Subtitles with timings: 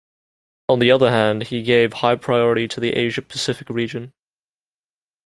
[0.67, 4.13] On the other hand, he gave high priority to the Asia Pacific region.